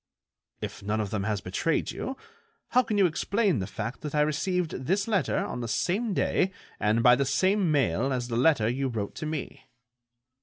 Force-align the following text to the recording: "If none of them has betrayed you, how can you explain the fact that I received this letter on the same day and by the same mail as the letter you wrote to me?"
"If 0.61 0.81
none 0.81 0.99
of 0.99 1.11
them 1.11 1.25
has 1.25 1.41
betrayed 1.41 1.91
you, 1.91 2.17
how 2.69 2.81
can 2.81 2.97
you 2.97 3.05
explain 3.05 3.59
the 3.59 3.67
fact 3.67 4.01
that 4.01 4.15
I 4.15 4.21
received 4.21 4.71
this 4.71 5.07
letter 5.07 5.37
on 5.37 5.61
the 5.61 5.67
same 5.67 6.15
day 6.15 6.51
and 6.79 7.03
by 7.03 7.15
the 7.15 7.23
same 7.23 7.71
mail 7.71 8.11
as 8.11 8.27
the 8.27 8.35
letter 8.35 8.67
you 8.67 8.87
wrote 8.87 9.13
to 9.17 9.27
me?" 9.27 9.67